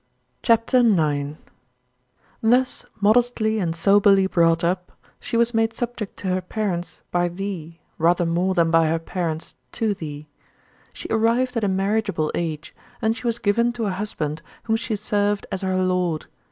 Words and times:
CHAPTER 0.41 0.77
IX 0.79 0.87
19. 0.89 1.37
Thus 2.41 2.87
modestly 2.99 3.59
and 3.59 3.75
soberly 3.75 4.25
brought 4.25 4.63
up, 4.63 4.93
she 5.19 5.37
was 5.37 5.53
made 5.53 5.73
subject 5.75 6.17
to 6.17 6.27
her 6.29 6.41
parents 6.41 7.01
by 7.11 7.27
thee, 7.27 7.81
rather 7.99 8.25
more 8.25 8.55
than 8.55 8.71
by 8.71 8.87
her 8.87 8.97
parents 8.97 9.53
to 9.73 9.93
thee. 9.93 10.27
She 10.91 11.07
arrived 11.11 11.55
at 11.55 11.63
a 11.63 11.67
marriageable 11.67 12.31
age, 12.33 12.75
and 12.99 13.15
she 13.15 13.27
was 13.27 13.37
given 13.37 13.71
to 13.73 13.85
a 13.85 13.91
husband 13.91 14.41
whom 14.63 14.75
she 14.75 14.95
served 14.95 15.45
as 15.51 15.61
her 15.61 15.77
lord. 15.77 16.25